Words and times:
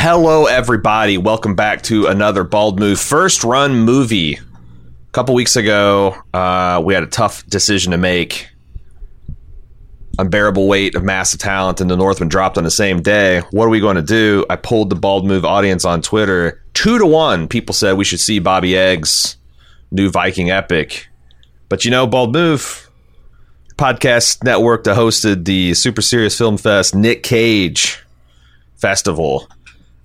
Hello, 0.00 0.46
everybody. 0.46 1.18
Welcome 1.18 1.56
back 1.56 1.82
to 1.82 2.06
another 2.06 2.44
Bald 2.44 2.78
Move 2.78 3.00
first 3.00 3.42
run 3.42 3.80
movie. 3.80 4.34
A 4.34 5.10
couple 5.10 5.34
weeks 5.34 5.56
ago, 5.56 6.14
uh, 6.32 6.80
we 6.84 6.94
had 6.94 7.02
a 7.02 7.08
tough 7.08 7.44
decision 7.46 7.90
to 7.90 7.98
make. 7.98 8.48
Unbearable 10.16 10.68
weight 10.68 10.94
of 10.94 11.02
massive 11.02 11.40
talent 11.40 11.80
and 11.80 11.90
the 11.90 11.96
Northman 11.96 12.28
dropped 12.28 12.56
on 12.56 12.62
the 12.62 12.70
same 12.70 13.02
day. 13.02 13.40
What 13.50 13.64
are 13.64 13.70
we 13.70 13.80
going 13.80 13.96
to 13.96 14.02
do? 14.02 14.46
I 14.48 14.54
pulled 14.54 14.88
the 14.88 14.94
Bald 14.94 15.26
Move 15.26 15.44
audience 15.44 15.84
on 15.84 16.00
Twitter. 16.00 16.62
Two 16.74 16.98
to 16.98 17.04
one, 17.04 17.48
people 17.48 17.74
said 17.74 17.94
we 17.94 18.04
should 18.04 18.20
see 18.20 18.38
Bobby 18.38 18.76
Egg's 18.78 19.36
new 19.90 20.10
Viking 20.10 20.48
epic. 20.48 21.08
But 21.68 21.84
you 21.84 21.90
know, 21.90 22.06
Bald 22.06 22.32
Move 22.32 22.88
podcast 23.76 24.44
network 24.44 24.84
that 24.84 24.96
hosted 24.96 25.44
the 25.44 25.74
Super 25.74 26.02
Serious 26.02 26.38
Film 26.38 26.56
Fest 26.56 26.94
Nick 26.94 27.24
Cage 27.24 28.00
Festival 28.76 29.48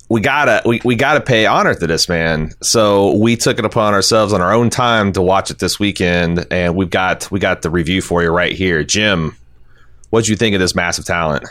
we 0.08 0.20
gotta 0.20 0.62
we, 0.66 0.80
we 0.84 0.96
gotta 0.96 1.20
pay 1.20 1.46
honor 1.46 1.74
to 1.74 1.86
this 1.86 2.08
man. 2.08 2.52
So 2.62 3.16
we 3.16 3.36
took 3.36 3.58
it 3.58 3.64
upon 3.64 3.94
ourselves 3.94 4.32
on 4.32 4.40
our 4.40 4.52
own 4.52 4.70
time 4.70 5.12
to 5.12 5.22
watch 5.22 5.50
it 5.50 5.58
this 5.58 5.78
weekend 5.78 6.46
and 6.50 6.76
we've 6.76 6.90
got 6.90 7.30
we 7.30 7.40
got 7.40 7.62
the 7.62 7.70
review 7.70 8.02
for 8.02 8.22
you 8.22 8.30
right 8.30 8.52
here. 8.52 8.84
Jim 8.84 9.36
what'd 10.14 10.28
you 10.28 10.36
think 10.36 10.54
of 10.54 10.60
this 10.60 10.76
massive 10.76 11.04
talent? 11.04 11.44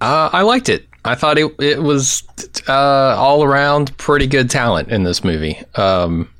Uh, 0.00 0.30
i 0.32 0.40
liked 0.40 0.70
it. 0.70 0.88
I 1.04 1.14
thought 1.14 1.36
it, 1.36 1.54
it 1.60 1.82
was 1.82 2.22
uh, 2.66 2.72
all 2.72 3.44
around 3.44 3.96
pretty 3.98 4.26
good 4.26 4.48
talent 4.48 4.88
in 4.88 5.04
this 5.04 5.22
movie. 5.22 5.62
Um, 5.74 6.30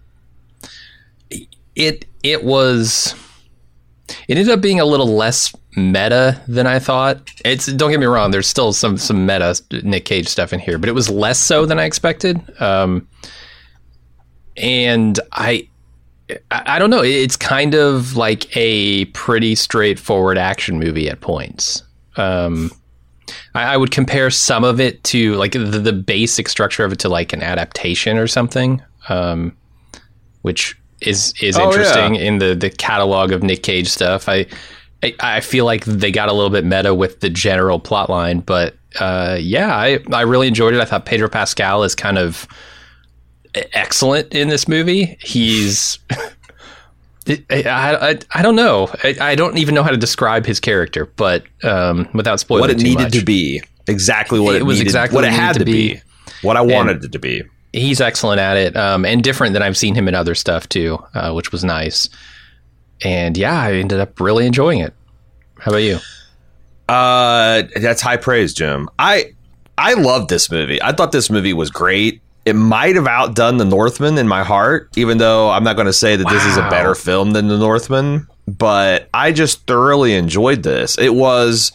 it 1.77 2.07
it 2.23 2.45
was 2.45 3.15
it 4.27 4.39
ended 4.39 4.49
up 4.49 4.63
being 4.63 4.81
a 4.81 4.87
little 4.87 5.15
less 5.15 5.55
meta 5.77 6.41
than 6.47 6.67
I 6.67 6.79
thought. 6.79 7.31
It's 7.45 7.67
don't 7.67 7.91
get 7.91 8.01
me 8.01 8.07
wrong. 8.07 8.31
There's 8.31 8.47
still 8.47 8.73
some 8.73 8.97
some 8.97 9.27
meta 9.27 9.61
Nick 9.83 10.05
Cage 10.05 10.29
stuff 10.29 10.53
in 10.53 10.61
here, 10.61 10.79
but 10.79 10.89
it 10.89 10.93
was 10.93 11.11
less 11.11 11.39
so 11.39 11.67
than 11.67 11.79
I 11.79 11.85
expected. 11.85 12.41
Um, 12.61 13.09
and 14.57 15.19
I, 15.33 15.69
I 16.51 16.79
don't 16.79 16.91
know. 16.91 17.03
It's 17.03 17.37
kind 17.37 17.75
of 17.75 18.17
like 18.17 18.57
a 18.57 19.07
pretty 19.07 19.55
straightforward 19.55 20.39
action 20.39 20.79
movie 20.79 21.09
at 21.09 21.21
points. 21.21 21.83
Um, 22.17 22.71
I, 23.55 23.75
I 23.75 23.77
would 23.77 23.91
compare 23.91 24.31
some 24.31 24.65
of 24.65 24.81
it 24.81 25.03
to 25.05 25.35
like 25.35 25.53
the, 25.53 25.59
the, 25.59 25.93
basic 25.93 26.49
structure 26.49 26.85
of 26.85 26.93
it 26.93 27.01
to 27.01 27.09
like 27.09 27.33
an 27.33 27.43
adaptation 27.43 28.17
or 28.17 28.29
something, 28.29 28.81
um, 29.09 29.57
which 30.43 30.79
is 31.01 31.35
is 31.43 31.59
oh, 31.59 31.67
interesting 31.67 32.15
yeah. 32.15 32.21
in 32.21 32.39
the 32.39 32.55
the 32.55 32.71
catalog 32.71 33.33
of 33.33 33.43
Nick 33.43 33.63
Cage 33.63 33.89
stuff. 33.89 34.29
I 34.29 34.47
I, 35.21 35.41
feel 35.41 35.65
like 35.65 35.85
they 35.85 36.11
got 36.11 36.29
a 36.29 36.33
little 36.33 36.51
bit 36.51 36.65
meta 36.65 36.95
with 36.95 37.21
the 37.21 37.31
general 37.31 37.79
plot 37.79 38.09
line, 38.09 38.41
but 38.41 38.75
uh, 38.99 39.39
yeah, 39.41 39.75
I, 39.77 39.99
I 40.13 40.23
really 40.23 40.49
enjoyed 40.49 40.75
it. 40.75 40.81
I 40.81 40.85
thought 40.85 41.05
Pedro 41.05 41.29
Pascal 41.29 41.83
is 41.83 41.95
kind 41.95 42.19
of 42.19 42.47
excellent 43.73 44.35
in 44.35 44.49
this 44.49 44.69
movie. 44.69 45.17
He's 45.21 45.99
I, 47.29 47.43
I, 47.51 48.19
I, 48.33 48.43
don't 48.43 48.57
know. 48.57 48.89
I, 49.03 49.17
I, 49.21 49.35
don't 49.35 49.57
even 49.57 49.75
know 49.75 49.83
how 49.83 49.91
to 49.91 49.97
describe 49.97 50.45
his 50.45 50.61
character, 50.61 51.07
but 51.17 51.45
um, 51.63 52.09
without 52.13 52.39
spoiling 52.41 52.61
what 52.63 52.71
it 52.71 52.79
needed 52.79 53.05
much. 53.05 53.13
to 53.13 53.25
be, 53.25 53.63
exactly 53.87 54.39
what 54.39 54.55
it, 54.55 54.61
it 54.61 54.65
was 54.65 54.77
needed, 54.77 54.89
exactly 54.89 55.17
what 55.17 55.25
it 55.25 55.33
had 55.33 55.55
to 55.55 55.65
be. 55.65 55.95
be, 55.95 56.01
what 56.43 56.57
I 56.57 56.61
wanted 56.61 56.97
and 56.97 57.05
it 57.07 57.13
to 57.13 57.19
be. 57.19 57.43
He's 57.73 58.01
excellent 58.01 58.41
at 58.41 58.57
it, 58.57 58.77
um, 58.77 59.05
and 59.05 59.25
different 59.25 59.55
than 59.55 59.63
I've 59.63 59.77
seen 59.77 59.95
him 59.95 60.07
in 60.07 60.15
other 60.15 60.35
stuff 60.35 60.69
too, 60.69 61.03
uh, 61.15 61.33
which 61.33 61.51
was 61.51 61.65
nice 61.65 62.09
and 63.03 63.37
yeah, 63.37 63.61
I 63.61 63.73
ended 63.75 64.01
up 64.01 64.21
really 64.21 64.47
enjoying 64.47 64.81
it. 64.81 64.95
How 65.59 65.71
about 65.71 65.79
you? 65.79 65.99
Uh, 66.89 67.63
that's 67.77 68.03
high 68.03 68.17
praise, 68.17 68.53
Jim. 68.53 68.89
I 68.99 69.33
I 69.79 69.95
loved 69.95 70.29
this 70.29 70.51
movie. 70.51 70.81
I 70.83 70.93
thought 70.93 71.13
this 71.13 71.31
movie 71.31 71.53
was 71.53 71.71
great. 71.71 72.21
It 72.45 72.55
might 72.55 72.95
have 72.95 73.07
outdone 73.07 73.57
The 73.57 73.65
Northman 73.65 74.19
in 74.19 74.29
my 74.29 74.45
heart, 74.45 74.91
even 74.97 75.17
though 75.17 75.51
I'm 75.51 75.65
not 75.65 75.77
going 75.77 75.87
to 75.87 75.95
say 75.95 76.15
that 76.15 76.27
wow. 76.27 76.33
this 76.33 76.45
is 76.45 76.59
a 76.59 76.69
better 76.69 76.95
film 76.95 77.31
than 77.31 77.49
The 77.49 77.57
Northman. 77.57 78.27
But 78.47 79.09
I 79.15 79.33
just 79.33 79.67
thoroughly 79.67 80.15
enjoyed 80.15 80.63
this. 80.63 80.99
It 80.99 81.15
was 81.15 81.73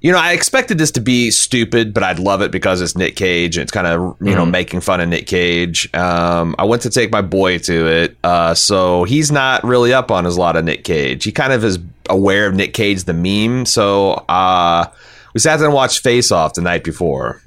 you 0.00 0.12
know, 0.12 0.18
I 0.18 0.32
expected 0.32 0.78
this 0.78 0.92
to 0.92 1.00
be 1.00 1.30
stupid, 1.32 1.92
but 1.92 2.04
I'd 2.04 2.20
love 2.20 2.40
it 2.40 2.52
because 2.52 2.80
it's 2.80 2.96
Nick 2.96 3.16
Cage 3.16 3.56
and 3.56 3.62
it's 3.62 3.72
kind 3.72 3.86
of, 3.86 4.00
you 4.00 4.26
mm-hmm. 4.26 4.34
know, 4.34 4.46
making 4.46 4.80
fun 4.80 5.00
of 5.00 5.08
Nick 5.08 5.26
Cage. 5.26 5.92
Um, 5.92 6.54
I 6.56 6.64
went 6.64 6.82
to 6.82 6.90
take 6.90 7.10
my 7.10 7.20
boy 7.20 7.58
to 7.58 7.86
it. 7.86 8.16
Uh, 8.22 8.54
so 8.54 9.02
he's 9.04 9.32
not 9.32 9.64
really 9.64 9.92
up 9.92 10.12
on 10.12 10.24
his 10.24 10.38
lot 10.38 10.56
of 10.56 10.64
Nick 10.64 10.84
Cage. 10.84 11.24
He 11.24 11.32
kind 11.32 11.52
of 11.52 11.64
is 11.64 11.80
aware 12.08 12.46
of 12.46 12.54
Nick 12.54 12.74
Cage, 12.74 13.04
the 13.04 13.12
meme. 13.12 13.66
So 13.66 14.12
uh, 14.28 14.86
we 15.34 15.40
sat 15.40 15.56
down 15.56 15.66
and 15.66 15.74
watched 15.74 16.00
Face 16.00 16.30
Off 16.30 16.54
the 16.54 16.62
night 16.62 16.84
before. 16.84 17.42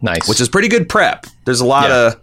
Nice. 0.00 0.26
Which 0.28 0.40
is 0.40 0.48
pretty 0.48 0.68
good 0.68 0.88
prep. 0.88 1.26
There's 1.44 1.60
a 1.60 1.66
lot 1.66 1.90
yeah. 1.90 2.06
of. 2.08 2.20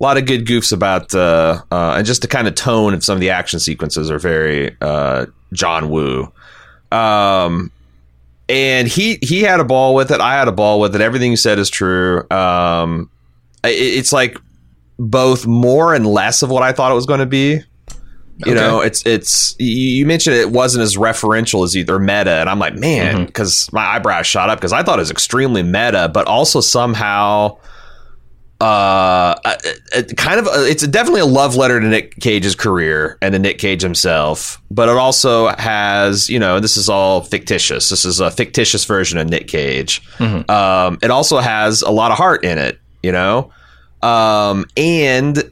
A 0.00 0.02
lot 0.02 0.18
of 0.18 0.26
good 0.26 0.44
goofs 0.44 0.72
about, 0.72 1.14
uh, 1.14 1.62
uh, 1.70 1.94
and 1.96 2.04
just 2.04 2.20
the 2.20 2.26
kind 2.26 2.48
of 2.48 2.56
tone 2.56 2.94
of 2.94 3.04
some 3.04 3.14
of 3.14 3.20
the 3.20 3.30
action 3.30 3.60
sequences 3.60 4.10
are 4.10 4.18
very 4.18 4.76
uh, 4.80 5.26
John 5.52 5.88
Woo. 5.88 6.32
Um, 6.90 7.70
and 8.48 8.88
he 8.88 9.18
he 9.22 9.42
had 9.42 9.60
a 9.60 9.64
ball 9.64 9.94
with 9.94 10.10
it. 10.10 10.20
I 10.20 10.34
had 10.38 10.48
a 10.48 10.52
ball 10.52 10.80
with 10.80 10.94
it. 10.94 11.00
Everything 11.00 11.30
you 11.30 11.36
said 11.36 11.58
is 11.58 11.70
true. 11.70 12.28
Um, 12.30 13.10
it, 13.62 13.68
it's 13.68 14.12
like 14.12 14.38
both 14.98 15.46
more 15.46 15.94
and 15.94 16.06
less 16.06 16.42
of 16.42 16.50
what 16.50 16.62
I 16.62 16.72
thought 16.72 16.92
it 16.92 16.94
was 16.94 17.06
going 17.06 17.20
to 17.20 17.26
be. 17.26 17.60
You 18.38 18.52
okay. 18.52 18.54
know, 18.54 18.80
it's 18.80 19.06
it's 19.06 19.54
you 19.60 20.04
mentioned 20.06 20.36
it 20.36 20.50
wasn't 20.50 20.82
as 20.82 20.96
referential 20.96 21.64
as 21.64 21.76
either 21.76 21.98
meta, 22.00 22.32
and 22.32 22.50
I'm 22.50 22.58
like, 22.58 22.74
man, 22.74 23.26
because 23.26 23.66
mm-hmm. 23.66 23.76
my 23.76 23.86
eyebrows 23.86 24.26
shot 24.26 24.50
up 24.50 24.58
because 24.58 24.72
I 24.72 24.82
thought 24.82 24.98
it 24.98 25.02
was 25.02 25.10
extremely 25.12 25.62
meta, 25.62 26.10
but 26.12 26.26
also 26.26 26.60
somehow 26.60 27.58
uh, 28.60 29.34
kind 30.16 30.38
of 30.38 30.46
a, 30.46 30.66
it's 30.70 30.86
definitely 30.86 31.20
a 31.20 31.26
love 31.26 31.56
letter 31.56 31.80
to 31.80 31.86
Nick 31.86 32.18
Cage's 32.20 32.54
career 32.54 33.18
and 33.20 33.32
to 33.32 33.38
Nick 33.38 33.58
Cage 33.58 33.82
himself, 33.82 34.62
but 34.70 34.88
it 34.88 34.96
also 34.96 35.48
has 35.48 36.28
you 36.28 36.38
know 36.38 36.60
this 36.60 36.76
is 36.76 36.88
all 36.88 37.20
fictitious. 37.22 37.88
This 37.88 38.04
is 38.04 38.20
a 38.20 38.30
fictitious 38.30 38.84
version 38.84 39.18
of 39.18 39.28
Nick 39.28 39.48
Cage. 39.48 40.02
Mm-hmm. 40.18 40.50
Um, 40.50 40.98
it 41.02 41.10
also 41.10 41.38
has 41.38 41.82
a 41.82 41.90
lot 41.90 42.12
of 42.12 42.16
heart 42.16 42.44
in 42.44 42.58
it, 42.58 42.78
you 43.02 43.12
know, 43.12 43.50
um, 44.02 44.66
and 44.76 45.50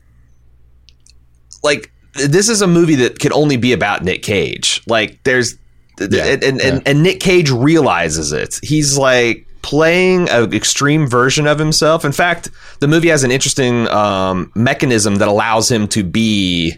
like 1.63 1.93
this 2.15 2.49
is 2.49 2.63
a 2.63 2.67
movie 2.67 2.97
that 2.97 3.19
can 3.19 3.33
only 3.33 3.57
be 3.57 3.73
about 3.73 4.05
Nick 4.05 4.23
Cage. 4.23 4.81
Like 4.87 5.23
there's 5.25 5.57
yeah, 5.99 6.25
and, 6.25 6.45
and, 6.45 6.61
yeah. 6.61 6.69
and, 6.69 6.89
and 6.89 7.03
Nick 7.03 7.21
Cage 7.21 7.51
realizes 7.51 8.33
it. 8.33 8.59
He's 8.63 8.97
like 8.97 9.47
playing 9.63 10.29
an 10.29 10.53
extreme 10.53 11.07
version 11.07 11.47
of 11.47 11.59
himself. 11.59 12.05
In 12.05 12.13
fact, 12.13 12.51
the 12.81 12.89
movie 12.89 13.09
has 13.09 13.25
an 13.25 13.31
interesting 13.31 13.89
um, 13.89 14.51
mechanism 14.55 15.17
that 15.17 15.29
allows 15.29 15.71
him 15.71 15.89
to 15.89 16.03
be 16.03 16.77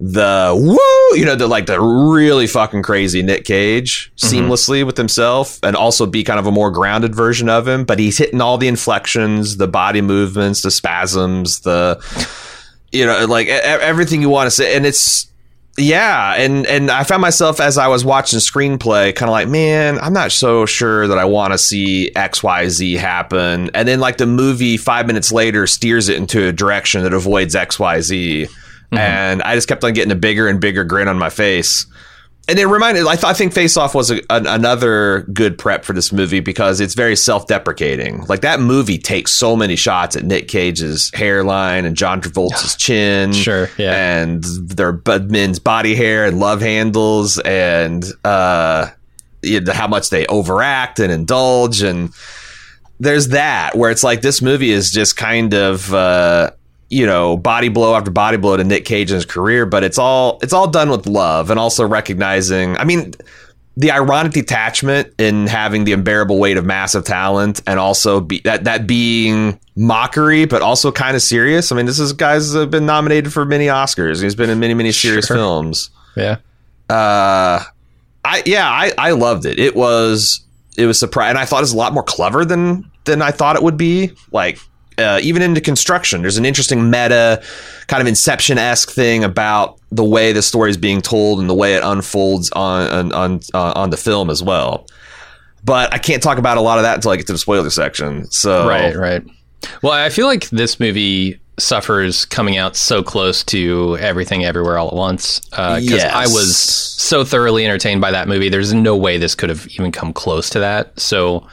the 0.00 0.52
woo, 0.54 1.18
you 1.18 1.24
know, 1.24 1.34
the 1.34 1.48
like 1.48 1.66
the 1.66 1.80
really 1.80 2.46
fucking 2.46 2.82
crazy 2.82 3.22
Nick 3.22 3.44
Cage 3.44 4.12
mm-hmm. 4.16 4.36
seamlessly 4.36 4.86
with 4.86 4.96
himself, 4.96 5.58
and 5.62 5.74
also 5.74 6.06
be 6.06 6.22
kind 6.22 6.38
of 6.38 6.46
a 6.46 6.52
more 6.52 6.70
grounded 6.70 7.14
version 7.14 7.48
of 7.48 7.66
him. 7.66 7.84
But 7.84 7.98
he's 7.98 8.18
hitting 8.18 8.40
all 8.40 8.58
the 8.58 8.68
inflections, 8.68 9.56
the 9.56 9.66
body 9.66 10.00
movements, 10.00 10.62
the 10.62 10.70
spasms, 10.70 11.60
the 11.60 12.00
you 12.92 13.04
know, 13.04 13.26
like 13.26 13.48
everything 13.48 14.22
you 14.22 14.28
want 14.28 14.46
to 14.46 14.50
say, 14.50 14.76
and 14.76 14.86
it's 14.86 15.26
yeah, 15.78 16.34
and 16.34 16.66
and 16.66 16.90
I 16.90 17.04
found 17.04 17.22
myself 17.22 17.60
as 17.60 17.78
I 17.78 17.88
was 17.88 18.04
watching 18.04 18.38
screenplay, 18.38 19.14
kind 19.14 19.28
of 19.28 19.32
like, 19.32 19.48
man, 19.48 19.98
I'm 19.98 20.12
not 20.12 20.32
so 20.32 20.66
sure 20.66 21.06
that 21.06 21.18
I 21.18 21.24
want 21.24 21.52
to 21.52 21.58
see 21.58 22.10
X 22.14 22.42
Y 22.42 22.68
Z 22.68 22.94
happen. 22.94 23.70
And 23.74 23.86
then 23.86 24.00
like 24.00 24.16
the 24.18 24.26
movie 24.26 24.76
five 24.76 25.06
minutes 25.06 25.32
later 25.32 25.66
steers 25.66 26.08
it 26.08 26.16
into 26.16 26.48
a 26.48 26.52
direction 26.52 27.02
that 27.04 27.14
avoids 27.14 27.54
X 27.54 27.78
Y 27.78 28.00
Z, 28.00 28.46
mm-hmm. 28.48 28.98
and 28.98 29.42
I 29.42 29.54
just 29.54 29.68
kept 29.68 29.84
on 29.84 29.92
getting 29.92 30.12
a 30.12 30.16
bigger 30.16 30.48
and 30.48 30.60
bigger 30.60 30.84
grin 30.84 31.08
on 31.08 31.18
my 31.18 31.30
face 31.30 31.86
and 32.48 32.58
it 32.58 32.66
reminded 32.66 33.06
I, 33.06 33.14
th- 33.14 33.24
I 33.24 33.34
think 33.34 33.52
Face 33.52 33.76
Off 33.76 33.94
was 33.94 34.10
a, 34.10 34.20
an, 34.30 34.46
another 34.46 35.26
good 35.32 35.58
prep 35.58 35.84
for 35.84 35.92
this 35.92 36.12
movie 36.12 36.40
because 36.40 36.80
it's 36.80 36.94
very 36.94 37.14
self-deprecating. 37.14 38.24
Like 38.24 38.40
that 38.40 38.58
movie 38.58 38.98
takes 38.98 39.32
so 39.32 39.54
many 39.54 39.76
shots 39.76 40.16
at 40.16 40.24
Nick 40.24 40.48
Cage's 40.48 41.10
hairline 41.14 41.84
and 41.84 41.96
John 41.96 42.20
Travolta's 42.20 42.74
chin, 42.78 43.32
sure, 43.32 43.68
yeah, 43.76 44.20
and 44.22 44.42
their 44.44 45.00
men's 45.20 45.58
body 45.58 45.94
hair 45.94 46.24
and 46.24 46.40
love 46.40 46.60
handles 46.60 47.38
and 47.40 48.04
uh, 48.24 48.88
you 49.42 49.60
know, 49.60 49.72
how 49.72 49.86
much 49.86 50.10
they 50.10 50.26
overact 50.26 50.98
and 50.98 51.12
indulge 51.12 51.82
and 51.82 52.10
there's 53.00 53.28
that 53.28 53.76
where 53.76 53.90
it's 53.90 54.02
like 54.02 54.22
this 54.22 54.42
movie 54.42 54.70
is 54.70 54.90
just 54.90 55.16
kind 55.16 55.54
of 55.54 55.94
uh, 55.94 56.50
you 56.90 57.06
know 57.06 57.36
body 57.36 57.68
blow 57.68 57.94
after 57.94 58.10
body 58.10 58.36
blow 58.36 58.56
to 58.56 58.64
Nick 58.64 58.84
Cage 58.84 59.10
in 59.10 59.16
his 59.16 59.26
career, 59.26 59.66
but 59.66 59.84
it's 59.84 59.98
all 59.98 60.38
it's 60.42 60.52
all 60.52 60.68
done 60.68 60.90
with 60.90 61.06
love 61.06 61.50
and 61.50 61.58
also 61.60 61.86
recognizing. 61.86 62.76
I 62.76 62.84
mean, 62.84 63.14
the 63.76 63.90
ironic 63.92 64.32
detachment 64.32 65.12
in 65.18 65.46
having 65.46 65.84
the 65.84 65.92
unbearable 65.92 66.38
weight 66.38 66.56
of 66.56 66.64
massive 66.64 67.04
talent 67.04 67.60
and 67.66 67.78
also 67.78 68.20
be, 68.20 68.40
that 68.40 68.64
that 68.64 68.86
being 68.86 69.60
mockery, 69.76 70.46
but 70.46 70.62
also 70.62 70.90
kind 70.90 71.14
of 71.14 71.22
serious. 71.22 71.70
I 71.70 71.76
mean, 71.76 71.86
this 71.86 71.98
is 72.00 72.12
guys 72.12 72.52
have 72.54 72.70
been 72.70 72.86
nominated 72.86 73.32
for 73.32 73.44
many 73.44 73.66
Oscars. 73.66 74.22
He's 74.22 74.34
been 74.34 74.50
in 74.50 74.58
many 74.58 74.74
many 74.74 74.90
serious 74.92 75.26
Sure. 75.26 75.36
films. 75.36 75.90
Yeah. 76.16 76.36
Uh, 76.90 77.62
I 78.24 78.42
yeah, 78.46 78.68
I 78.68 78.92
I 78.98 79.10
loved 79.12 79.44
it. 79.46 79.58
It 79.58 79.76
was 79.76 80.40
it 80.76 80.86
was 80.86 80.98
surprising. 80.98 81.30
And 81.30 81.38
I 81.38 81.44
thought 81.44 81.58
it 81.58 81.62
was 81.62 81.72
a 81.72 81.76
lot 81.76 81.92
more 81.92 82.02
clever 82.02 82.44
than 82.44 82.90
than 83.04 83.22
I 83.22 83.30
thought 83.30 83.56
it 83.56 83.62
would 83.62 83.76
be. 83.76 84.10
Like 84.32 84.58
uh, 84.98 85.20
even 85.22 85.42
into 85.42 85.60
construction, 85.60 86.22
there's 86.22 86.36
an 86.38 86.44
interesting 86.44 86.90
meta 86.90 87.42
kind 87.86 88.00
of 88.00 88.06
Inception 88.06 88.58
esque 88.58 88.90
thing 88.90 89.24
about 89.24 89.78
the 89.90 90.04
way 90.04 90.32
the 90.32 90.42
story 90.42 90.70
is 90.70 90.76
being 90.76 91.00
told 91.00 91.40
and 91.40 91.48
the 91.48 91.54
way 91.54 91.74
it 91.74 91.82
unfolds 91.82 92.50
on 92.52 92.88
on 92.88 93.12
on, 93.12 93.40
uh, 93.54 93.72
on 93.76 93.90
the 93.90 93.96
film 93.96 94.28
as 94.30 94.42
well. 94.42 94.86
But 95.64 95.92
I 95.92 95.98
can't 95.98 96.22
talk 96.22 96.38
about 96.38 96.56
a 96.56 96.60
lot 96.60 96.78
of 96.78 96.84
that 96.84 96.96
until 96.96 97.10
I 97.10 97.16
get 97.16 97.26
to 97.28 97.32
the 97.32 97.38
spoiler 97.38 97.70
section. 97.70 98.30
So 98.30 98.66
Right, 98.68 98.94
right. 98.94 99.22
Well, 99.82 99.92
I 99.92 100.08
feel 100.08 100.26
like 100.26 100.48
this 100.50 100.78
movie 100.78 101.40
suffers 101.58 102.24
coming 102.26 102.56
out 102.56 102.76
so 102.76 103.02
close 103.02 103.42
to 103.42 103.96
everything 103.98 104.44
everywhere 104.44 104.78
all 104.78 104.88
at 104.88 104.94
once 104.94 105.40
because 105.50 105.84
Yes. 105.84 106.14
I 106.14 106.26
was 106.32 106.56
so 106.56 107.24
thoroughly 107.24 107.64
entertained 107.64 108.00
by 108.00 108.12
that 108.12 108.28
movie. 108.28 108.48
There's 108.48 108.72
no 108.72 108.96
way 108.96 109.18
this 109.18 109.34
could 109.34 109.48
have 109.48 109.66
even 109.72 109.90
come 109.90 110.12
close 110.12 110.48
to 110.50 110.60
that. 110.60 110.98
So 111.00 111.46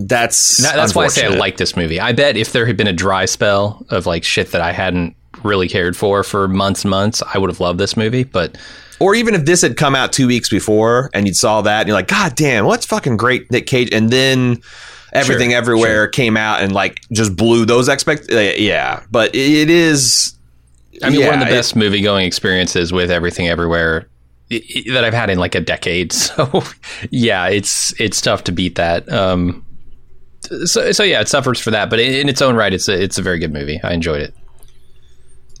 that's 0.00 0.62
that, 0.62 0.76
that's 0.76 0.94
why 0.94 1.04
I 1.04 1.08
say 1.08 1.26
I 1.26 1.30
like 1.30 1.56
this 1.56 1.76
movie. 1.76 2.00
I 2.00 2.12
bet 2.12 2.36
if 2.36 2.52
there 2.52 2.66
had 2.66 2.76
been 2.76 2.86
a 2.86 2.92
dry 2.92 3.24
spell 3.26 3.84
of 3.90 4.06
like 4.06 4.24
shit 4.24 4.52
that 4.52 4.60
I 4.60 4.72
hadn't 4.72 5.14
really 5.42 5.68
cared 5.68 5.96
for 5.96 6.22
for 6.22 6.48
months 6.48 6.84
and 6.84 6.90
months, 6.90 7.22
I 7.32 7.38
would 7.38 7.50
have 7.50 7.60
loved 7.60 7.78
this 7.78 7.96
movie. 7.96 8.24
But 8.24 8.56
Or 9.00 9.14
even 9.14 9.34
if 9.34 9.44
this 9.44 9.62
had 9.62 9.76
come 9.76 9.94
out 9.94 10.12
two 10.12 10.26
weeks 10.26 10.48
before 10.48 11.10
and 11.12 11.26
you 11.26 11.34
saw 11.34 11.62
that 11.62 11.80
and 11.80 11.88
you're 11.88 11.96
like, 11.96 12.08
God 12.08 12.34
damn, 12.34 12.64
what's 12.64 12.86
fucking 12.86 13.16
great 13.16 13.50
Nick 13.50 13.66
Cage? 13.66 13.90
And 13.92 14.10
then 14.10 14.62
everything 15.12 15.50
Sure, 15.50 15.58
everywhere 15.58 16.08
came 16.08 16.36
out 16.36 16.62
and 16.62 16.72
like 16.72 16.98
just 17.12 17.36
blew 17.36 17.66
those 17.66 17.88
expect. 17.88 18.32
Uh, 18.32 18.38
yeah, 18.38 19.02
but 19.10 19.34
it 19.34 19.70
is. 19.70 20.34
I 21.02 21.10
mean, 21.10 21.26
one 21.26 21.34
of 21.34 21.40
the 21.40 21.46
best 21.46 21.76
movie 21.76 22.00
going 22.00 22.26
experiences 22.26 22.92
with 22.92 23.10
everything 23.10 23.48
everywhere 23.48 24.08
that 24.48 25.02
I've 25.04 25.12
had 25.12 25.28
in 25.28 25.38
like 25.38 25.54
a 25.54 25.60
decade. 25.60 26.12
So 26.36 26.62
yeah, 27.10 27.48
it's 27.48 27.98
it's 28.00 28.20
tough 28.20 28.44
to 28.44 28.52
beat 28.52 28.76
that. 28.76 29.10
Um, 29.12 29.65
so 30.64 30.92
so 30.92 31.02
yeah, 31.02 31.20
it 31.20 31.28
suffers 31.28 31.60
for 31.60 31.70
that, 31.70 31.90
but 31.90 31.98
in 31.98 32.28
its 32.28 32.42
own 32.42 32.56
right, 32.56 32.72
it's 32.72 32.88
a 32.88 33.02
it's 33.02 33.18
a 33.18 33.22
very 33.22 33.38
good 33.38 33.52
movie. 33.52 33.80
I 33.82 33.92
enjoyed 33.92 34.20
it. 34.22 34.34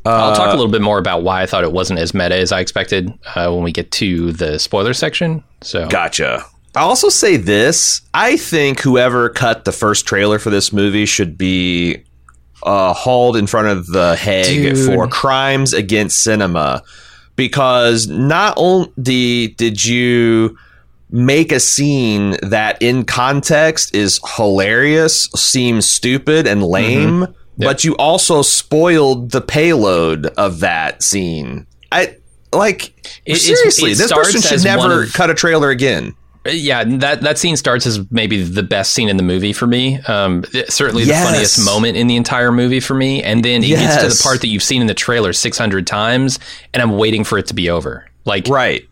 I'll 0.04 0.36
talk 0.36 0.52
a 0.52 0.56
little 0.56 0.70
bit 0.70 0.82
more 0.82 0.98
about 0.98 1.22
why 1.22 1.42
I 1.42 1.46
thought 1.46 1.64
it 1.64 1.72
wasn't 1.72 1.98
as 1.98 2.14
meta 2.14 2.36
as 2.36 2.52
I 2.52 2.60
expected 2.60 3.12
uh, 3.34 3.50
when 3.52 3.64
we 3.64 3.72
get 3.72 3.90
to 3.92 4.32
the 4.32 4.58
spoiler 4.58 4.94
section. 4.94 5.42
So 5.62 5.88
Gotcha. 5.88 6.44
I'll 6.76 6.88
also 6.88 7.08
say 7.08 7.36
this. 7.36 8.02
I 8.14 8.36
think 8.36 8.80
whoever 8.80 9.30
cut 9.30 9.64
the 9.64 9.72
first 9.72 10.06
trailer 10.06 10.38
for 10.38 10.50
this 10.50 10.72
movie 10.72 11.06
should 11.06 11.36
be 11.38 12.04
uh, 12.62 12.92
hauled 12.92 13.36
in 13.36 13.46
front 13.46 13.68
of 13.68 13.86
the 13.86 14.14
Hague 14.16 14.74
Dude. 14.74 14.86
for 14.86 15.08
crimes 15.08 15.72
against 15.72 16.22
cinema. 16.22 16.82
Because 17.34 18.06
not 18.06 18.54
only 18.56 19.48
did 19.48 19.84
you 19.84 20.56
make 21.10 21.52
a 21.52 21.60
scene 21.60 22.36
that 22.42 22.80
in 22.82 23.04
context 23.04 23.94
is 23.94 24.20
hilarious, 24.36 25.26
seems 25.36 25.86
stupid 25.88 26.46
and 26.46 26.62
lame, 26.62 27.26
but 27.58 27.84
you 27.84 27.94
also 27.96 28.42
spoiled 28.42 29.30
the 29.30 29.40
payload 29.40 30.26
of 30.36 30.60
that 30.60 31.02
scene. 31.02 31.66
I 31.92 32.16
like 32.52 32.92
It- 33.24 33.36
seriously, 33.36 33.92
it 33.92 33.98
this 33.98 34.12
person 34.12 34.40
should 34.42 34.64
never 34.64 35.04
of- 35.04 35.12
cut 35.12 35.30
a 35.30 35.34
trailer 35.34 35.70
again. 35.70 36.14
yeah, 36.48 36.84
that 36.84 37.22
that 37.22 37.38
scene 37.38 37.56
starts 37.56 37.86
as 37.86 38.00
maybe 38.10 38.42
the 38.42 38.62
best 38.62 38.92
scene 38.92 39.08
in 39.08 39.16
the 39.16 39.22
movie 39.22 39.52
for 39.52 39.66
me. 39.66 39.98
Um, 40.06 40.44
certainly 40.68 41.02
the 41.04 41.10
Yes. 41.10 41.24
funniest 41.24 41.64
moment 41.64 41.96
in 41.96 42.06
the 42.06 42.16
entire 42.16 42.52
movie 42.52 42.78
for 42.80 42.94
me, 42.94 43.22
and 43.22 43.44
then 43.44 43.62
it 43.64 43.68
gets 43.68 43.96
to 44.02 44.08
the 44.08 44.20
part 44.22 44.40
that 44.42 44.46
you've 44.48 44.62
seen 44.62 44.80
in 44.80 44.86
the 44.86 44.94
trailer 44.94 45.32
six 45.32 45.58
hundred 45.58 45.86
times, 45.86 46.38
and 46.74 46.82
I'm 46.82 46.96
waiting 46.98 47.24
for 47.24 47.36
it 47.38 47.46
to 47.46 47.54
be 47.54 47.68
over. 47.70 48.06
Like, 48.24 48.48
Right. 48.48 48.82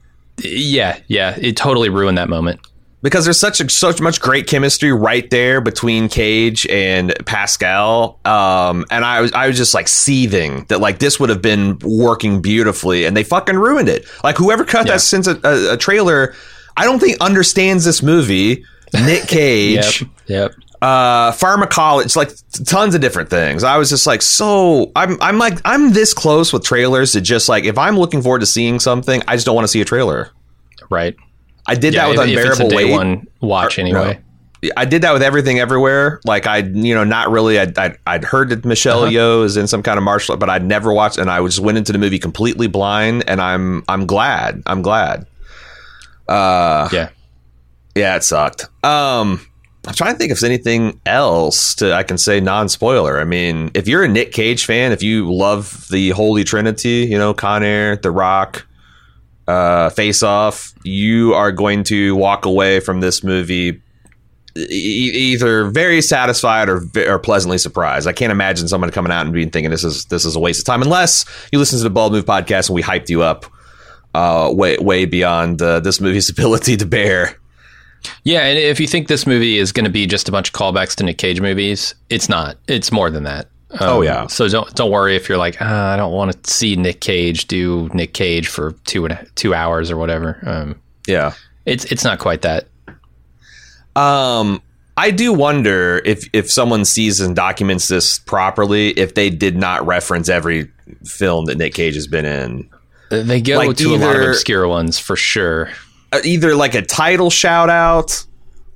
Yeah, 0.42 0.98
yeah, 1.08 1.36
it 1.40 1.56
totally 1.56 1.88
ruined 1.88 2.18
that 2.18 2.28
moment. 2.28 2.60
because 3.02 3.24
there's 3.26 3.38
such 3.38 3.60
a, 3.60 3.68
so 3.68 3.92
much 4.00 4.20
great 4.20 4.46
chemistry 4.46 4.90
right 4.92 5.28
there 5.30 5.60
between 5.60 6.08
Cage 6.08 6.66
and 6.68 7.14
Pascal. 7.26 8.18
Um, 8.24 8.86
and 8.90 9.04
I 9.04 9.20
was 9.20 9.32
I 9.32 9.46
was 9.46 9.56
just 9.56 9.74
like 9.74 9.88
seething 9.88 10.64
that 10.68 10.80
like 10.80 10.98
this 11.00 11.20
would 11.20 11.28
have 11.28 11.42
been 11.42 11.78
working 11.82 12.40
beautifully, 12.40 13.04
and 13.04 13.16
they 13.16 13.22
fucking 13.24 13.56
ruined 13.56 13.88
it. 13.88 14.06
Like 14.24 14.36
whoever 14.36 14.64
cut 14.64 14.86
Yeah. 14.86 14.94
that 14.94 15.00
since 15.00 15.26
a, 15.26 15.38
a, 15.44 15.74
a 15.74 15.76
trailer, 15.76 16.34
I 16.76 16.84
don't 16.84 16.98
think 16.98 17.18
understands 17.20 17.84
this 17.84 18.02
movie. 18.02 18.64
Nick 18.94 19.22
Cage. 19.28 20.00
Yep, 20.02 20.10
yep. 20.26 20.54
Uh 20.84 21.32
pharmacology 21.32 22.10
like 22.18 22.30
tons 22.66 22.94
of 22.94 23.00
different 23.00 23.30
things 23.30 23.64
i 23.64 23.76
was 23.78 23.88
just 23.88 24.06
like 24.06 24.20
so 24.20 24.90
i'm 24.94 25.16
i'm 25.22 25.38
like 25.38 25.58
i'm 25.64 25.92
this 25.92 26.12
close 26.12 26.52
with 26.52 26.62
trailers 26.62 27.12
to 27.12 27.20
just 27.20 27.48
like 27.48 27.64
if 27.64 27.78
i'm 27.78 27.96
looking 27.98 28.20
forward 28.20 28.40
to 28.40 28.46
seeing 28.46 28.78
something 28.78 29.22
i 29.26 29.34
just 29.34 29.46
don't 29.46 29.54
want 29.54 29.64
to 29.64 29.68
see 29.68 29.80
a 29.80 29.84
trailer 29.84 30.30
Right. 30.90 31.16
i 31.66 31.74
did 31.74 31.94
Yeah, 31.94 32.02
that 32.08 32.08
with 32.18 32.28
if, 32.28 32.36
if 32.36 32.36
unbearable 32.38 32.68
day 32.68 32.76
weight 32.84 32.92
one 32.92 33.26
watch 33.40 33.78
anyway. 33.78 34.20
I 34.78 34.86
did 34.86 35.02
that 35.02 35.12
with 35.12 35.22
everything 35.22 35.58
everywhere. 35.60 36.20
Like 36.24 36.46
I, 36.46 36.58
you 36.58 36.94
know, 36.94 37.04
not 37.04 37.30
really. 37.30 37.58
I'd, 37.58 37.76
I'd, 37.76 37.98
I'd 38.06 38.24
heard 38.24 38.48
that 38.48 38.64
Michelle 38.64 39.02
Uh-huh. 39.02 39.12
Yeoh 39.12 39.44
is 39.44 39.58
in 39.58 39.66
some 39.66 39.82
kind 39.82 39.98
of 39.98 40.04
martial, 40.04 40.32
art, 40.32 40.40
but 40.40 40.48
I'd 40.48 40.64
never 40.64 40.90
watched. 40.90 41.18
And 41.18 41.30
I 41.30 41.44
just 41.44 41.60
went 41.60 41.76
into 41.76 41.92
the 41.92 41.98
movie 41.98 42.18
completely 42.18 42.66
blind, 42.66 43.28
and 43.28 43.42
I'm, 43.42 43.84
I'm 43.90 44.06
glad. 44.06 44.62
I'm 44.64 44.80
glad. 44.80 45.26
Uh, 46.26 46.88
Yeah. 46.92 47.10
yeah, 47.94 48.16
it 48.16 48.24
sucked. 48.24 48.66
Um, 48.82 49.46
I'm 49.86 49.94
trying 49.94 50.14
to 50.14 50.18
think 50.18 50.30
if 50.32 50.40
there's 50.40 50.50
anything 50.50 51.00
else 51.04 51.74
to 51.76 51.92
I 51.94 52.02
can 52.02 52.16
say 52.18 52.40
non 52.40 52.68
spoiler. 52.68 53.20
I 53.20 53.24
mean, 53.24 53.70
if 53.74 53.86
you're 53.86 54.04
a 54.04 54.08
Nick 54.08 54.32
Cage 54.32 54.64
fan, 54.64 54.92
if 54.92 55.02
you 55.02 55.32
love 55.32 55.86
the 55.90 56.10
Holy 56.10 56.44
Trinity, 56.44 57.06
you 57.10 57.18
know, 57.18 57.34
Con 57.34 57.62
Air, 57.62 57.96
The 57.96 58.10
Rock, 58.10 58.66
uh, 59.46 59.90
Face 59.90 60.22
Off, 60.22 60.72
you 60.84 61.34
are 61.34 61.52
going 61.52 61.84
to 61.84 62.14
walk 62.16 62.46
away 62.46 62.80
from 62.80 63.00
this 63.00 63.22
movie 63.22 63.82
e- 64.56 64.62
either 64.62 65.66
very 65.66 66.00
satisfied 66.00 66.68
or, 66.68 66.82
or 67.06 67.18
pleasantly 67.18 67.58
surprised. 67.58 68.06
I 68.06 68.12
can't 68.12 68.32
imagine 68.32 68.68
someone 68.68 68.90
coming 68.90 69.12
out 69.12 69.26
and 69.26 69.34
being 69.34 69.50
thinking 69.50 69.70
this 69.70 69.84
is 69.84 70.06
this 70.06 70.24
is 70.24 70.36
a 70.36 70.40
waste 70.40 70.60
of 70.60 70.66
time 70.66 70.82
unless 70.82 71.24
you 71.52 71.58
listen 71.58 71.78
to 71.78 71.84
the 71.84 71.90
Bald 71.90 72.12
Move 72.12 72.24
podcast 72.24 72.68
and 72.68 72.74
we 72.74 72.82
hyped 72.82 73.10
you 73.10 73.22
up 73.22 73.46
uh, 74.14 74.50
way 74.52 74.78
way 74.78 75.04
beyond 75.04 75.60
uh, 75.60 75.80
this 75.80 76.00
movie's 76.00 76.30
ability 76.30 76.76
to 76.78 76.86
bear. 76.86 77.38
Yeah, 78.24 78.40
and 78.46 78.58
if 78.58 78.80
you 78.80 78.86
think 78.86 79.08
this 79.08 79.26
movie 79.26 79.58
is 79.58 79.72
going 79.72 79.84
to 79.84 79.90
be 79.90 80.06
just 80.06 80.28
a 80.28 80.32
bunch 80.32 80.48
of 80.48 80.54
callbacks 80.54 80.94
to 80.96 81.04
Nick 81.04 81.18
Cage 81.18 81.40
movies, 81.40 81.94
it's 82.10 82.28
not. 82.28 82.56
It's 82.68 82.90
more 82.92 83.10
than 83.10 83.24
that. 83.24 83.46
Um, 83.72 83.78
Oh, 83.80 84.00
yeah. 84.02 84.26
So 84.28 84.48
don't 84.48 84.72
don't 84.74 84.90
worry 84.90 85.16
if 85.16 85.28
you're 85.28 85.38
like, 85.38 85.56
ah, 85.60 85.92
I 85.92 85.96
don't 85.96 86.12
want 86.12 86.42
to 86.44 86.50
see 86.50 86.76
Nick 86.76 87.00
Cage 87.00 87.46
do 87.46 87.90
Nick 87.92 88.14
Cage 88.14 88.48
for 88.48 88.72
two 88.84 89.04
and 89.04 89.14
a, 89.14 89.24
two 89.34 89.54
hours 89.54 89.90
or 89.90 89.96
whatever. 89.96 90.38
Um, 90.46 90.80
Yeah. 91.06 91.32
it's 91.66 91.84
it's 91.86 92.04
not 92.04 92.18
quite 92.18 92.42
that. 92.42 92.68
Um, 93.96 94.62
I 94.96 95.10
do 95.10 95.32
wonder 95.32 96.00
if 96.04 96.28
if 96.32 96.50
someone 96.50 96.84
sees 96.84 97.20
and 97.20 97.34
documents 97.34 97.88
this 97.88 98.18
properly, 98.18 98.90
if 98.90 99.14
they 99.14 99.30
did 99.30 99.56
not 99.56 99.84
reference 99.86 100.28
every 100.28 100.70
film 101.04 101.46
that 101.46 101.58
Nick 101.58 101.74
Cage 101.74 101.94
has 101.94 102.06
been 102.06 102.24
in, 102.24 102.68
They 103.10 103.40
go 103.40 103.56
Like 103.58 103.76
to 103.78 103.94
a 103.94 103.96
lot 103.96 104.16
of 104.16 104.22
obscure 104.28 104.68
ones 104.68 104.98
for 104.98 105.16
sure. 105.16 105.70
Uh, 106.14 106.20
either 106.24 106.54
like 106.54 106.74
a 106.74 106.82
title 106.82 107.28
shout 107.30 107.68
out 107.68 108.24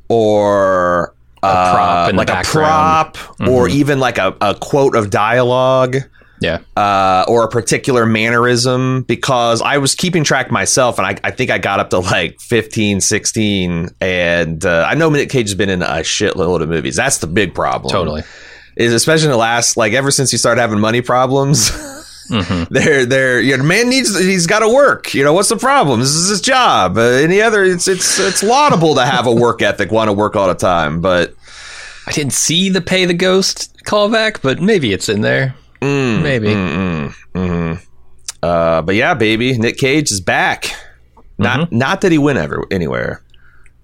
or 0.09 1.15
a 1.43 1.53
prop 1.73 2.11
the 2.11 2.17
like 2.17 2.31
a 2.31 2.43
prop, 2.43 3.17
or 3.49 3.69
even 3.69 4.01
like 4.01 4.19
a, 4.19 4.37
a 4.41 4.55
quote 4.55 4.97
of 4.97 5.11
dialogue. 5.11 5.97
Yeah. 6.41 6.61
uh, 6.77 7.25
or 7.27 7.43
a 7.43 7.49
particular 7.49 8.07
mannerism 8.07 9.03
because 9.03 9.61
I 9.61 9.79
was 9.79 9.97
keeping 9.97 10.23
track 10.23 10.53
myself 10.53 10.97
and 10.99 11.05
I, 11.05 11.19
I 11.25 11.33
think 11.33 11.51
I 11.51 11.59
got 11.59 11.81
up 11.81 11.91
to 11.91 11.99
like 11.99 12.41
15, 12.41 13.01
16. 13.01 13.89
And 14.01 14.65
uh, 14.65 14.87
I 14.89 14.95
know 14.95 15.11
Nick 15.11 15.31
Cage 15.31 15.49
has 15.49 15.57
been 15.57 15.69
in 15.69 15.83
a 15.83 15.87
shitload 16.03 16.63
of 16.63 16.69
movies. 16.69 16.95
That's 16.95 17.19
the 17.19 17.27
big 17.27 17.57
problem. 17.57 17.91
Totally. 17.91 18.23
Is 18.77 18.93
especially 18.93 19.25
in 19.25 19.31
the 19.33 19.37
last, 19.37 19.77
like 19.77 19.95
ever 19.95 20.13
since 20.13 20.31
he 20.31 20.37
started 20.37 20.61
having 20.61 20.79
money 20.79 21.01
problems. 21.01 21.73
Mm-hmm. 22.29 22.65
They're, 22.75 23.07
they're, 23.07 23.41
you 23.41 23.57
know, 23.57 23.65
man 23.65 23.89
needs, 23.89 24.19
he's 24.19 24.47
got 24.47 24.61
to 24.61 24.69
work. 24.69 25.15
You 25.15 25.25
know, 25.25 25.33
what's 25.33 25.49
the 25.49 25.57
problem? 25.57 26.01
This 26.01 26.11
is 26.15 26.29
his 26.29 26.41
job. 26.41 26.97
Uh, 26.99 27.01
any 27.03 27.41
other, 27.41 27.65
it's, 27.65 27.89
it's, 27.89 28.19
it's 28.19 28.43
laudable 28.43 28.95
to 28.97 29.05
have 29.05 29.27
a 29.27 29.33
work 29.33 29.63
ethic, 29.63 29.91
want 29.91 30.09
to 30.09 30.13
work 30.13 30.37
all 30.37 30.49
the 30.49 30.55
time. 30.55 31.01
But 31.01 31.35
I 32.07 32.13
didn't 32.13 32.33
see 32.35 32.69
the 32.69 32.81
Pay 32.81 33.05
the 33.07 33.15
Ghost 33.15 33.75
callback, 33.85 34.41
but 34.43 34.61
maybe 34.61 34.93
it's 34.93 35.09
in 35.09 35.21
there. 35.23 35.55
Mm, 35.81 36.23
maybe. 36.23 36.49
Mm-hmm. 36.49 37.73
Uh, 38.43 38.83
but 38.83 38.95
yeah, 38.95 39.15
baby, 39.15 39.57
Nick 39.59 39.79
Cage 39.79 40.11
is 40.13 40.21
back. 40.21 40.67
Not 41.39 41.61
Mm-hmm. 41.61 41.79
not 41.79 42.01
that 42.01 42.11
he 42.13 42.19
went 42.19 42.39
ever 42.39 42.65
anywhere. 42.71 43.23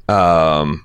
Um, 0.08 0.84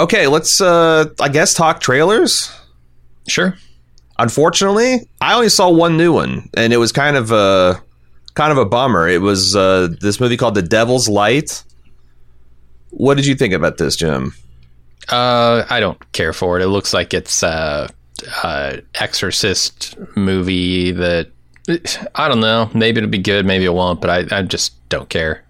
Okay, 0.00 0.26
let's 0.26 0.60
uh 0.60 1.06
I 1.20 1.28
guess 1.28 1.54
talk 1.54 1.80
trailers. 1.80 2.52
Sure. 3.26 3.56
Unfortunately, 4.18 5.08
I 5.20 5.34
only 5.34 5.48
saw 5.48 5.70
one 5.70 5.96
new 5.96 6.12
one, 6.12 6.48
and 6.56 6.72
it 6.72 6.78
was 6.78 6.90
kind 6.90 7.16
of 7.16 7.30
a 7.30 7.80
kind 8.34 8.52
of 8.52 8.58
a 8.58 8.64
bummer. 8.64 9.08
It 9.08 9.20
was 9.20 9.54
uh, 9.54 9.88
this 10.00 10.20
movie 10.20 10.36
called 10.36 10.54
The 10.54 10.62
Devil's 10.62 11.08
Light. 11.08 11.62
What 12.90 13.16
did 13.16 13.26
you 13.26 13.34
think 13.34 13.54
about 13.54 13.78
this, 13.78 13.96
Jim? 13.96 14.34
Uh, 15.08 15.64
I 15.68 15.80
don't 15.80 16.00
care 16.12 16.32
for 16.32 16.58
it. 16.58 16.62
It 16.62 16.68
looks 16.68 16.92
like 16.92 17.14
it's 17.14 17.42
a, 17.42 17.88
a 18.44 18.82
Exorcist 18.94 19.96
movie 20.16 20.92
that 20.92 21.30
I 22.14 22.28
don't 22.28 22.40
know. 22.40 22.70
Maybe 22.74 22.98
it'll 22.98 23.10
be 23.10 23.18
good, 23.18 23.44
maybe 23.44 23.64
it 23.64 23.74
won't. 23.74 24.00
But 24.00 24.10
I, 24.32 24.38
I 24.38 24.42
just 24.42 24.88
don't 24.88 25.08
care. 25.08 25.44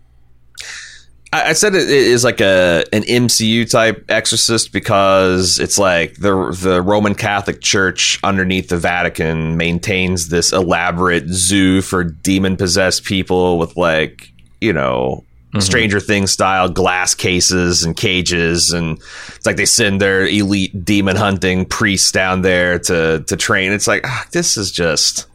I, 1.33 1.51
I 1.51 1.53
said 1.53 1.75
it 1.75 1.89
is 1.89 2.25
like 2.25 2.41
a 2.41 2.85
an 2.93 3.03
MCU 3.03 3.71
type 3.71 4.05
Exorcist 4.09 4.73
because 4.73 5.59
it's 5.59 5.79
like 5.79 6.15
the 6.17 6.57
the 6.61 6.83
Roman 6.83 7.15
Catholic 7.15 7.61
Church 7.61 8.19
underneath 8.23 8.69
the 8.69 8.79
Vatican 8.79 9.57
maintains 9.57 10.29
this 10.29 10.53
elaborate 10.53 11.29
zoo 11.29 11.83
for 11.83 12.05
demon 12.05 12.57
possessed 12.57 13.05
people 13.05 13.59
with 13.59 13.77
like 13.77 14.33
you 14.61 14.73
know 14.73 15.25
Stranger 15.61 15.99
Things 15.99 16.31
style 16.31 16.69
glass 16.69 17.15
cases 17.15 17.83
and 17.83 17.97
cages, 17.97 18.71
and 18.73 18.99
it's 19.35 19.47
like 19.47 19.57
they 19.57 19.67
send 19.67 20.01
their 20.01 20.27
elite 20.27 20.85
demon 20.85 21.17
hunting 21.17 21.65
priests 21.65 22.13
down 22.13 22.43
there 22.43 22.79
to 22.81 23.25
to 23.27 23.37
train. 23.37 23.73
It's 23.73 23.87
like 23.89 24.03
ah, 24.07 24.27
this 24.33 24.57
is 24.57 24.71
just. 24.71 25.27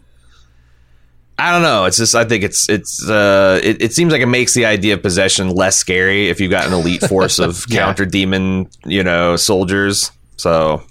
I 1.38 1.52
don't 1.52 1.62
know. 1.64 1.86
It's 1.86 1.98
just 1.98 2.14
I 2.16 2.26
think 2.26 2.44
it's 2.44 2.70
it's 2.70 3.08
uh 3.10 3.60
it, 3.64 3.82
it 3.82 3.94
seems 3.94 4.12
like 4.12 4.22
it 4.22 4.28
makes 4.28 4.54
the 4.54 4.66
idea 4.66 4.94
of 4.94 5.02
possession 5.02 5.50
less 5.50 5.76
scary 5.76 6.30
if 6.30 6.40
you've 6.40 6.52
got 6.52 6.68
an 6.68 6.74
elite 6.74 7.02
force 7.10 7.40
of 7.40 7.66
Yeah. 7.68 7.80
counter 7.86 8.06
demon, 8.06 8.70
you 8.86 9.04
know, 9.04 9.36
soldiers. 9.36 10.12
So 10.38 10.84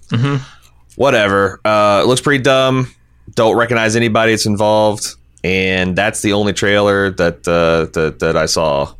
whatever. 0.97 1.61
Uh 1.65 2.01
it 2.05 2.07
looks 2.09 2.21
pretty 2.21 2.43
dumb. 2.43 2.93
Don't 3.35 3.57
recognize 3.57 3.97
anybody 3.97 4.33
that's 4.33 4.47
involved. 4.47 5.15
And 5.45 5.97
that's 5.97 6.23
the 6.23 6.33
only 6.35 6.53
trailer 6.53 7.11
that 7.13 7.47
uh 7.49 7.87
that, 7.93 8.19
that 8.21 8.37
I 8.37 8.47
saw. 8.47 8.93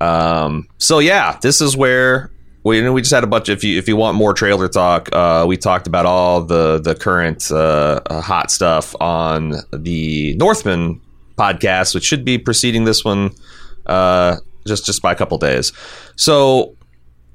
Um 0.00 0.68
so 0.78 1.00
yeah, 1.00 1.38
this 1.42 1.60
is 1.60 1.76
where 1.76 2.30
we 2.64 2.88
we 2.90 3.00
just 3.00 3.12
had 3.12 3.24
a 3.24 3.26
bunch 3.26 3.48
if 3.48 3.64
you 3.64 3.78
if 3.78 3.88
you 3.88 3.96
want 3.96 4.16
more 4.16 4.34
trailer 4.34 4.68
talk, 4.68 5.08
uh 5.12 5.44
we 5.46 5.56
talked 5.56 5.86
about 5.86 6.06
all 6.06 6.42
the 6.42 6.78
the 6.78 6.94
current 6.94 7.50
uh, 7.50 8.00
uh 8.06 8.20
hot 8.20 8.50
stuff 8.50 8.94
on 9.00 9.54
the 9.72 10.34
Northman 10.36 11.00
podcast, 11.36 11.94
which 11.94 12.04
should 12.04 12.24
be 12.24 12.38
preceding 12.38 12.84
this 12.84 13.04
one 13.04 13.30
uh 13.86 14.36
just 14.66 14.84
just 14.84 15.02
by 15.02 15.12
a 15.12 15.14
couple 15.16 15.38
days. 15.38 15.72
So 16.16 16.76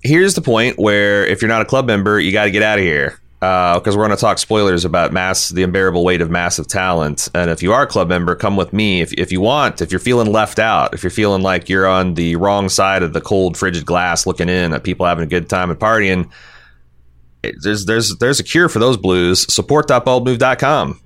here's 0.01 0.35
the 0.35 0.41
point 0.41 0.77
where 0.77 1.25
if 1.25 1.41
you're 1.41 1.49
not 1.49 1.61
a 1.61 1.65
club 1.65 1.87
member, 1.87 2.19
you 2.19 2.31
got 2.31 2.43
to 2.43 2.51
get 2.51 2.61
out 2.61 2.77
of 2.77 2.83
here 2.83 3.19
Uh, 3.43 3.77
because 3.77 3.97
we're 3.97 4.05
going 4.05 4.15
to 4.15 4.21
talk 4.21 4.37
spoilers 4.37 4.85
about 4.85 5.11
mass, 5.11 5.49
the 5.49 5.63
unbearable 5.63 6.01
weight 6.05 6.21
of 6.21 6.29
massive 6.31 6.65
talent. 6.65 7.27
And 7.35 7.51
if 7.51 7.61
you 7.61 7.73
are 7.73 7.83
a 7.83 7.87
club 7.87 8.07
member, 8.07 8.35
come 8.35 8.55
with 8.55 8.71
me. 8.71 9.01
If, 9.01 9.11
if 9.13 9.33
you 9.33 9.41
want, 9.41 9.81
if 9.81 9.91
you're 9.91 9.99
feeling 9.99 10.31
left 10.31 10.59
out, 10.59 10.93
if 10.93 11.03
you're 11.03 11.09
feeling 11.09 11.41
like 11.41 11.67
you're 11.67 11.85
on 11.85 12.13
the 12.13 12.37
wrong 12.37 12.69
side 12.69 13.03
of 13.03 13.11
the 13.11 13.19
cold, 13.19 13.57
frigid 13.57 13.85
glass, 13.85 14.25
looking 14.25 14.47
in 14.47 14.71
at 14.73 14.83
people 14.85 15.05
having 15.05 15.25
a 15.25 15.27
good 15.27 15.49
time 15.49 15.69
and 15.69 15.77
partying, 15.77 16.29
it- 17.43 17.55
there's 17.61 17.85
there's 17.85 18.15
there's 18.19 18.39
a 18.39 18.43
cure 18.43 18.69
for 18.69 18.79
those 18.79 18.95
blues. 18.95 19.51
Support.baldmove.com. 19.53 21.01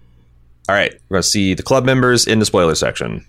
All 0.70 0.76
right, 0.76 0.92
we're 1.10 1.16
going 1.16 1.24
to 1.24 1.28
see 1.28 1.56
the 1.56 1.64
club 1.64 1.86
members 1.86 2.28
in 2.28 2.38
the 2.38 2.46
spoiler 2.46 2.76
section. 2.76 3.26